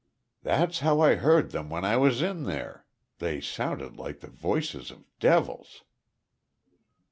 [0.41, 2.87] "That's how I heard them when I was in there.
[3.19, 5.83] They sounded like the voices of devils."